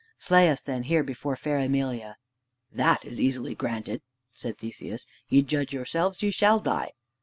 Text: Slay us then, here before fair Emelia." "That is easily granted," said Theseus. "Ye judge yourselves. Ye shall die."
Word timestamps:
Slay 0.17 0.49
us 0.49 0.63
then, 0.63 0.81
here 0.81 1.03
before 1.03 1.35
fair 1.35 1.59
Emelia." 1.59 2.15
"That 2.71 3.05
is 3.05 3.21
easily 3.21 3.53
granted," 3.53 4.01
said 4.31 4.57
Theseus. 4.57 5.05
"Ye 5.29 5.43
judge 5.43 5.73
yourselves. 5.73 6.23
Ye 6.23 6.31
shall 6.31 6.59
die." 6.59 6.93